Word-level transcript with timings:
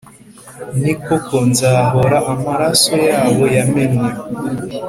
Ni 0.81 0.93
koko: 1.05 1.35
nzahora 1.49 2.17
amaraso 2.33 2.93
yabo 3.09 3.43
yamenwe, 3.55 4.09